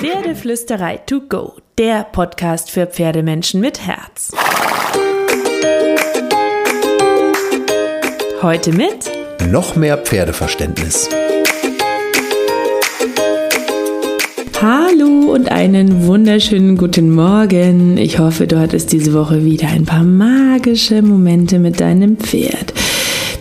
[0.00, 4.30] Pferdeflüsterei to go, der Podcast für Pferdemenschen mit Herz.
[8.40, 9.10] Heute mit
[9.50, 11.06] noch mehr Pferdeverständnis.
[14.62, 17.98] Hallo und einen wunderschönen guten Morgen.
[17.98, 22.72] Ich hoffe, du hattest diese Woche wieder ein paar magische Momente mit deinem Pferd.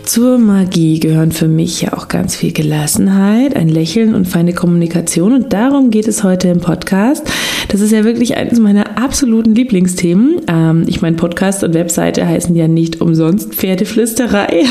[0.09, 5.33] Zur Magie gehören für mich ja auch ganz viel Gelassenheit, ein Lächeln und feine Kommunikation.
[5.33, 7.31] Und darum geht es heute im Podcast.
[7.67, 10.41] Das ist ja wirklich eines meiner absoluten Lieblingsthemen.
[10.47, 14.63] Ähm, ich meine, Podcast und Webseite heißen ja nicht umsonst Pferdeflüsterei.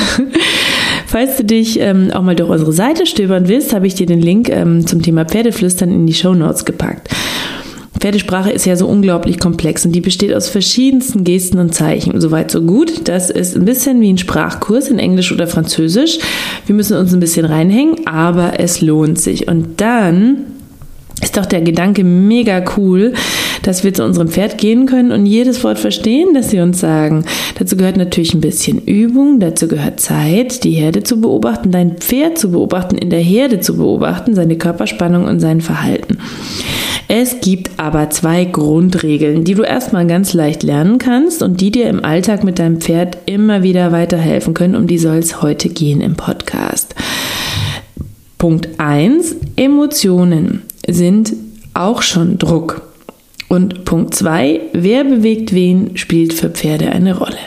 [1.06, 4.20] Falls du dich ähm, auch mal durch unsere Seite stöbern willst, habe ich dir den
[4.20, 7.10] Link ähm, zum Thema Pferdeflüstern in die Show Notes gepackt.
[8.00, 12.20] Pferdesprache ist ja so unglaublich komplex und die besteht aus verschiedensten Gesten und Zeichen.
[12.20, 13.08] Soweit so gut.
[13.08, 16.18] Das ist ein bisschen wie ein Sprachkurs in Englisch oder Französisch.
[16.66, 19.48] Wir müssen uns ein bisschen reinhängen, aber es lohnt sich.
[19.48, 20.44] Und dann
[21.20, 23.14] ist doch der Gedanke mega cool,
[23.62, 27.24] dass wir zu unserem Pferd gehen können und jedes Wort verstehen, das sie uns sagen.
[27.58, 32.38] Dazu gehört natürlich ein bisschen Übung, dazu gehört Zeit, die Herde zu beobachten, dein Pferd
[32.38, 36.18] zu beobachten, in der Herde zu beobachten, seine Körperspannung und sein Verhalten.
[37.11, 41.89] Es gibt aber zwei Grundregeln, die du erstmal ganz leicht lernen kannst und die dir
[41.89, 44.77] im Alltag mit deinem Pferd immer wieder weiterhelfen können.
[44.77, 46.95] Um die soll es heute gehen im Podcast.
[48.36, 49.36] Punkt 1.
[49.56, 51.33] Emotionen sind
[51.73, 52.83] auch schon Druck.
[53.48, 54.61] Und Punkt 2.
[54.75, 57.39] Wer bewegt wen, spielt für Pferde eine Rolle.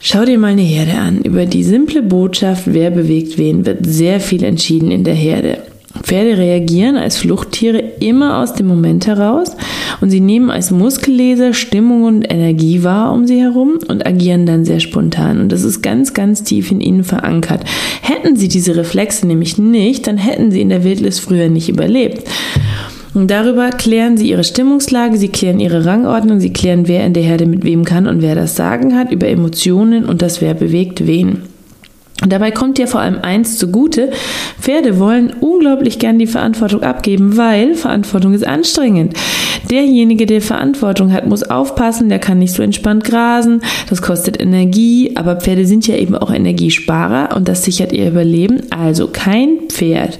[0.00, 1.22] Schau dir mal eine Herde an.
[1.22, 5.58] Über die simple Botschaft, wer bewegt wen, wird sehr viel entschieden in der Herde.
[6.02, 9.56] Pferde reagieren als Fluchttiere immer aus dem Moment heraus
[10.00, 14.64] und sie nehmen als Muskelleser Stimmung und Energie wahr um sie herum und agieren dann
[14.64, 15.40] sehr spontan.
[15.40, 17.64] Und das ist ganz, ganz tief in ihnen verankert.
[18.02, 22.22] Hätten sie diese Reflexe nämlich nicht, dann hätten sie in der Wildnis früher nicht überlebt.
[23.12, 27.24] Und darüber klären sie ihre Stimmungslage, sie klären ihre Rangordnung, sie klären, wer in der
[27.24, 31.06] Herde mit wem kann und wer das Sagen hat, über Emotionen und das, wer bewegt
[31.06, 31.49] wen.
[32.28, 34.10] Dabei kommt dir vor allem eins zugute.
[34.60, 39.14] Pferde wollen unglaublich gern die Verantwortung abgeben, weil Verantwortung ist anstrengend.
[39.70, 45.12] Derjenige, der Verantwortung hat, muss aufpassen, der kann nicht so entspannt grasen, das kostet Energie,
[45.16, 48.62] aber Pferde sind ja eben auch Energiesparer und das sichert ihr Überleben.
[48.70, 50.18] Also kein Pferd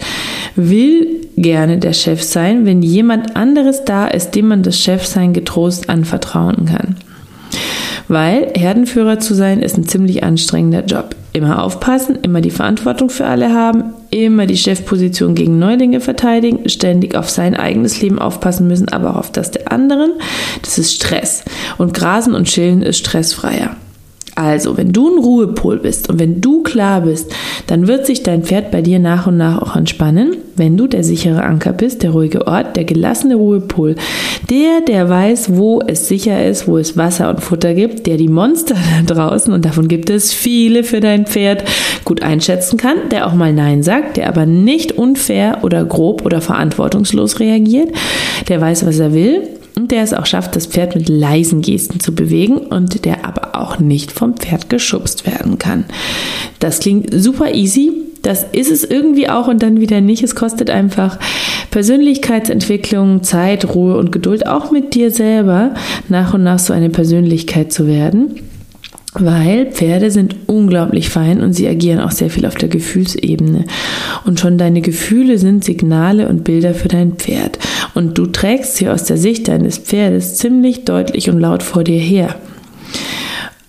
[0.57, 5.89] will gerne der Chef sein, wenn jemand anderes da ist, dem man das Chefsein getrost
[5.89, 6.97] anvertrauen kann.
[8.11, 11.15] Weil Herdenführer zu sein ist ein ziemlich anstrengender Job.
[11.33, 17.15] Immer aufpassen, immer die Verantwortung für alle haben, immer die Chefposition gegen Neulinge verteidigen, ständig
[17.15, 20.11] auf sein eigenes Leben aufpassen müssen, aber auch auf das der anderen.
[20.61, 21.45] Das ist Stress.
[21.79, 23.77] Und Grasen und Chillen ist stressfreier.
[24.37, 27.33] Also, wenn du ein Ruhepol bist und wenn du klar bist,
[27.67, 31.05] dann wird sich dein Pferd bei dir nach und nach auch entspannen, wenn du der
[31.05, 33.97] sichere Anker bist, der ruhige Ort, der gelassene Ruhepol,
[34.49, 38.29] der, der weiß, wo es sicher ist, wo es Wasser und Futter gibt, der die
[38.29, 38.77] Monster
[39.07, 41.65] da draußen, und davon gibt es viele für dein Pferd,
[42.05, 46.41] gut einschätzen kann, der auch mal Nein sagt, der aber nicht unfair oder grob oder
[46.41, 47.89] verantwortungslos reagiert,
[48.49, 49.49] der weiß, was er will
[49.81, 53.59] und der es auch schafft, das Pferd mit leisen Gesten zu bewegen und der aber
[53.59, 55.85] auch nicht vom Pferd geschubst werden kann.
[56.59, 57.91] Das klingt super easy.
[58.21, 60.23] Das ist es irgendwie auch und dann wieder nicht.
[60.23, 61.19] Es kostet einfach
[61.71, 65.73] Persönlichkeitsentwicklung, Zeit, Ruhe und Geduld, auch mit dir selber
[66.11, 68.35] nach und nach so eine Persönlichkeit zu werden.
[69.15, 73.65] Weil Pferde sind unglaublich fein und sie agieren auch sehr viel auf der Gefühlsebene.
[74.25, 77.59] Und schon deine Gefühle sind Signale und Bilder für dein Pferd.
[77.95, 81.99] Und du trägst sie aus der Sicht deines Pferdes ziemlich deutlich und laut vor dir
[81.99, 82.37] her.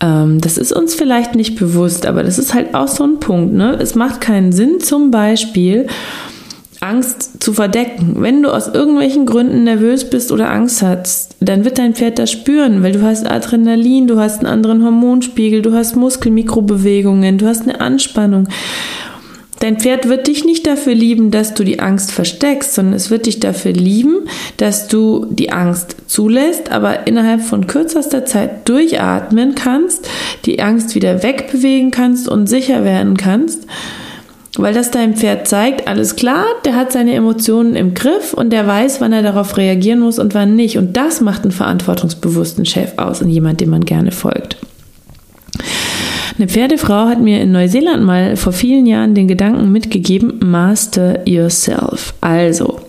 [0.02, 3.54] Ähm, das ist uns vielleicht nicht bewusst, aber das ist halt auch so ein Punkt.
[3.54, 3.78] Ne?
[3.80, 5.88] Es macht keinen Sinn, zum Beispiel,
[6.82, 8.16] Angst zu verdecken.
[8.18, 12.32] Wenn du aus irgendwelchen Gründen nervös bist oder Angst hast, dann wird dein Pferd das
[12.32, 17.64] spüren, weil du hast Adrenalin, du hast einen anderen Hormonspiegel, du hast Muskelmikrobewegungen, du hast
[17.64, 18.48] eine Anspannung.
[19.62, 23.28] Dein Pferd wird dich nicht dafür lieben, dass du die Angst versteckst, sondern es wird
[23.28, 24.28] dich dafür lieben,
[24.58, 30.10] dass du die Angst zulässt, aber innerhalb von kürzester Zeit durchatmen kannst,
[30.46, 33.68] die Angst wieder wegbewegen kannst und sicher werden kannst
[34.58, 38.68] weil das deinem Pferd zeigt, alles klar, der hat seine Emotionen im Griff und der
[38.68, 40.78] weiß, wann er darauf reagieren muss und wann nicht.
[40.78, 44.58] Und das macht einen verantwortungsbewussten Chef aus und jemand, dem man gerne folgt.
[46.38, 52.14] Eine Pferdefrau hat mir in Neuseeland mal vor vielen Jahren den Gedanken mitgegeben, master yourself.
[52.22, 52.80] Also,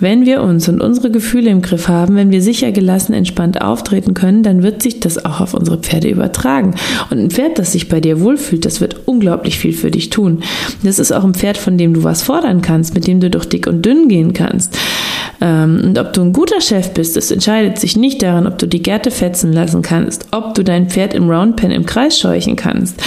[0.00, 4.14] wenn wir uns und unsere Gefühle im Griff haben, wenn wir sicher, gelassen, entspannt auftreten
[4.14, 6.74] können, dann wird sich das auch auf unsere Pferde übertragen.
[7.10, 10.42] Und ein Pferd, das sich bei dir wohlfühlt, das wird unglaublich viel für dich tun.
[10.82, 13.46] Das ist auch ein Pferd, von dem du was fordern kannst, mit dem du durch
[13.46, 14.78] dick und dünn gehen kannst.
[15.40, 18.66] Ähm, und ob du ein guter Chef bist, das entscheidet sich nicht daran, ob du
[18.66, 23.02] die Gärte fetzen lassen kannst, ob du dein Pferd im Roundpen im Kreis scheuchen kannst.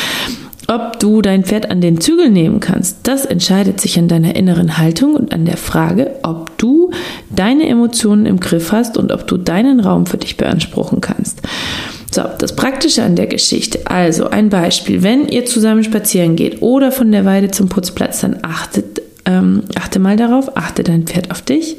[0.67, 4.77] Ob du dein Pferd an den Zügel nehmen kannst, das entscheidet sich an deiner inneren
[4.77, 6.91] Haltung und an der Frage, ob du
[7.29, 11.41] deine Emotionen im Griff hast und ob du deinen Raum für dich beanspruchen kannst.
[12.13, 13.79] So, das Praktische an der Geschichte.
[13.85, 15.01] Also ein Beispiel.
[15.01, 18.92] Wenn ihr zusammen spazieren geht oder von der Weide zum Putzplatz, dann achtet,
[19.25, 21.77] ähm, achte mal darauf, achte dein Pferd auf dich.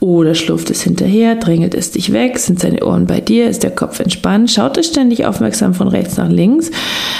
[0.00, 3.74] Oder schlurft es hinterher, drängelt es dich weg, sind seine Ohren bei dir, ist der
[3.74, 6.70] Kopf entspannt, schaut es ständig aufmerksam von rechts nach links,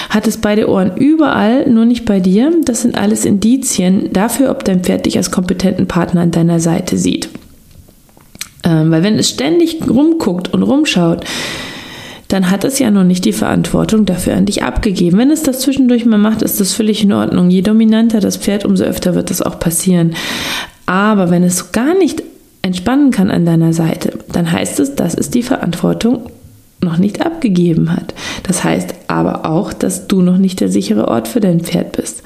[0.09, 2.53] hat es beide Ohren überall, nur nicht bei dir.
[2.63, 6.97] Das sind alles Indizien dafür, ob dein Pferd dich als kompetenten Partner an deiner Seite
[6.97, 7.27] sieht.
[8.63, 11.25] Ähm, weil wenn es ständig rumguckt und rumschaut,
[12.29, 15.17] dann hat es ja noch nicht die Verantwortung dafür an dich abgegeben.
[15.17, 17.49] Wenn es das zwischendurch mal macht, ist das völlig in Ordnung.
[17.49, 20.13] Je dominanter das Pferd, umso öfter wird das auch passieren.
[20.85, 22.23] Aber wenn es gar nicht
[22.61, 26.29] entspannen kann an deiner Seite, dann heißt es, dass es die Verantwortung
[26.81, 28.13] noch nicht abgegeben hat.
[28.43, 32.21] Das heißt aber auch, dass du noch nicht der sichere Ort für dein Pferd bist.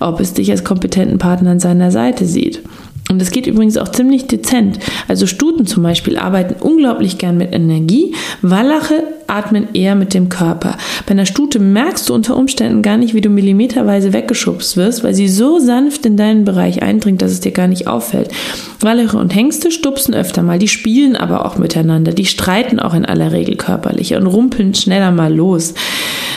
[0.00, 2.62] Ob es dich als kompetenten Partner an seiner Seite sieht.
[3.10, 4.78] Und das geht übrigens auch ziemlich dezent.
[5.08, 8.14] Also Stuten zum Beispiel arbeiten unglaublich gern mit Energie.
[8.40, 10.78] Wallache atmen eher mit dem Körper.
[11.06, 15.14] Bei einer Stute merkst du unter Umständen gar nicht, wie du millimeterweise weggeschubst wirst, weil
[15.14, 18.30] sie so sanft in deinen Bereich eindringt, dass es dir gar nicht auffällt.
[18.78, 23.04] Wallache und Hengste stupsen öfter mal, die spielen aber auch miteinander, die streiten auch in
[23.04, 25.74] aller Regel körperlich und rumpeln schneller mal los.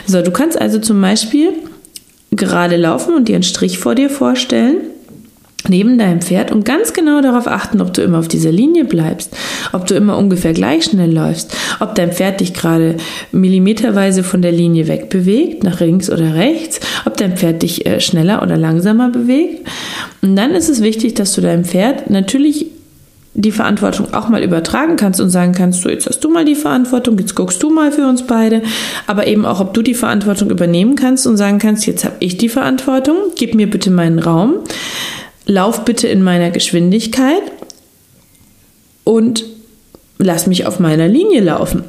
[0.07, 1.49] So, du kannst also zum Beispiel
[2.31, 4.77] gerade laufen und dir einen Strich vor dir vorstellen
[5.67, 9.35] neben deinem Pferd und ganz genau darauf achten, ob du immer auf dieser Linie bleibst,
[9.71, 12.97] ob du immer ungefähr gleich schnell läufst, ob dein Pferd dich gerade
[13.31, 18.41] millimeterweise von der Linie wegbewegt, nach links oder rechts, ob dein Pferd dich äh, schneller
[18.41, 19.67] oder langsamer bewegt.
[20.21, 22.67] Und dann ist es wichtig, dass du deinem Pferd natürlich
[23.35, 26.55] die Verantwortung auch mal übertragen kannst und sagen kannst, so jetzt hast du mal die
[26.55, 28.61] Verantwortung, jetzt guckst du mal für uns beide,
[29.07, 32.37] aber eben auch, ob du die Verantwortung übernehmen kannst und sagen kannst, jetzt habe ich
[32.37, 34.57] die Verantwortung, gib mir bitte meinen Raum
[35.45, 37.43] lauf bitte in meiner Geschwindigkeit
[39.03, 39.45] und
[40.17, 41.83] lass mich auf meiner Linie laufen.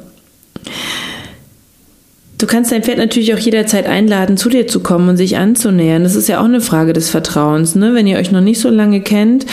[2.45, 6.03] Du kannst dein Pferd natürlich auch jederzeit einladen, zu dir zu kommen und sich anzunähern.
[6.03, 7.73] Das ist ja auch eine Frage des Vertrauens.
[7.73, 7.95] Ne?
[7.95, 9.47] Wenn ihr euch noch nicht so lange kennt,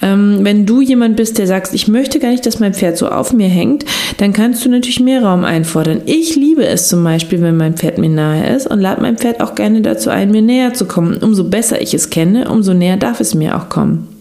[0.00, 3.10] ähm, wenn du jemand bist, der sagt, ich möchte gar nicht, dass mein Pferd so
[3.10, 3.84] auf mir hängt,
[4.16, 6.00] dann kannst du natürlich mehr Raum einfordern.
[6.06, 9.42] Ich liebe es zum Beispiel, wenn mein Pferd mir nahe ist und lade mein Pferd
[9.42, 11.18] auch gerne dazu ein, mir näher zu kommen.
[11.18, 14.17] Umso besser ich es kenne, umso näher darf es mir auch kommen.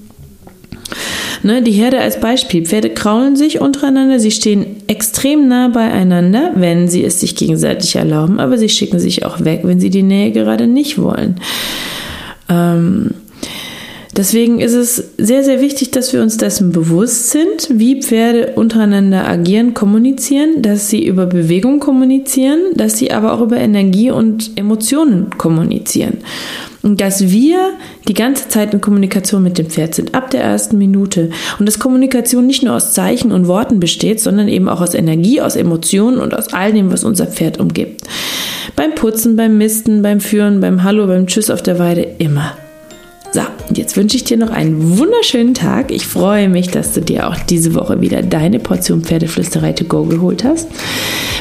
[1.44, 2.66] Ne, die Herde als Beispiel.
[2.66, 8.40] Pferde kraulen sich untereinander, sie stehen extrem nah beieinander, wenn sie es sich gegenseitig erlauben,
[8.40, 11.40] aber sie schicken sich auch weg, wenn sie die Nähe gerade nicht wollen.
[12.50, 13.12] Ähm,
[14.18, 19.28] Deswegen ist es sehr, sehr wichtig, dass wir uns dessen bewusst sind, wie Pferde untereinander
[19.28, 25.30] agieren, kommunizieren, dass sie über Bewegung kommunizieren, dass sie aber auch über Energie und Emotionen
[25.38, 26.18] kommunizieren.
[26.82, 27.60] Und dass wir
[28.08, 31.30] die ganze Zeit in Kommunikation mit dem Pferd sind, ab der ersten Minute.
[31.60, 35.42] Und dass Kommunikation nicht nur aus Zeichen und Worten besteht, sondern eben auch aus Energie,
[35.42, 38.02] aus Emotionen und aus all dem, was unser Pferd umgibt.
[38.76, 42.58] Beim Putzen, beim Misten, beim Führen, beim Hallo, beim Tschüss auf der Weide, immer.
[43.32, 45.92] So, und jetzt wünsche ich dir noch einen wunderschönen Tag.
[45.92, 50.04] Ich freue mich, dass du dir auch diese Woche wieder deine Portion Pferdeflüsterei to go
[50.04, 50.68] geholt hast.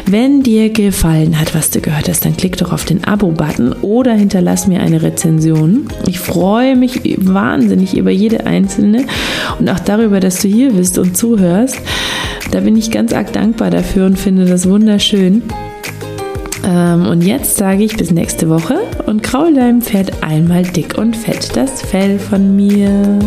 [0.06, 4.14] Wenn dir gefallen hat, was du gehört hast, dann klick doch auf den Abo-Button oder
[4.14, 5.88] hinterlass mir eine Rezension.
[6.08, 9.06] Ich freue mich wahnsinnig über jede einzelne
[9.58, 11.78] und auch darüber, dass du hier bist und zuhörst.
[12.50, 15.42] Da bin ich ganz arg dankbar dafür und finde das wunderschön.
[16.64, 21.16] Ähm, und jetzt sage ich bis nächste Woche und kraul deinem Pferd einmal dick und
[21.16, 23.18] fett das Fell von mir.